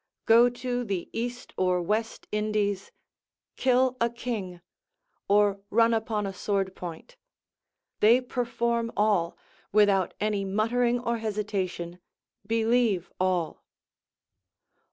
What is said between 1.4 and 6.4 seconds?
or West Indies, kill a king, or run upon a